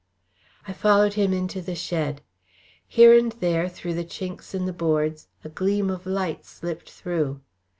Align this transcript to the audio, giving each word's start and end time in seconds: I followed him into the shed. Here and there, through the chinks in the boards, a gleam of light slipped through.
I 0.67 0.73
followed 0.73 1.13
him 1.13 1.31
into 1.31 1.61
the 1.61 1.75
shed. 1.75 2.23
Here 2.87 3.15
and 3.15 3.33
there, 3.33 3.69
through 3.69 3.93
the 3.93 4.03
chinks 4.03 4.55
in 4.55 4.65
the 4.65 4.73
boards, 4.73 5.27
a 5.43 5.49
gleam 5.49 5.91
of 5.91 6.07
light 6.07 6.43
slipped 6.43 6.89
through. 6.89 7.39